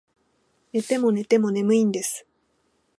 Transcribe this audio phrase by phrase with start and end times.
[0.73, 2.25] 寝ても寝ても眠いんです